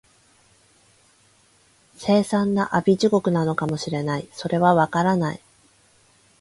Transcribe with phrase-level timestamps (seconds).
[1.99, 5.41] 凄惨な阿鼻地獄なのかも知れない、それは、わからない